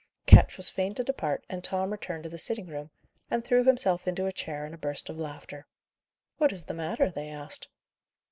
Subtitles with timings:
[0.25, 2.89] Ketch was fain to depart, and Tom returned to the sitting room,
[3.29, 5.67] and threw himself into a chair in a burst of laughter.
[6.39, 7.69] "What is the matter?" they asked.